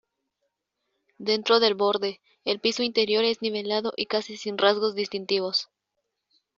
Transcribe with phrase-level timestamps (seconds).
[1.19, 5.69] Dentro del borde, el piso interior es nivelado y casi sin rasgos distintivos.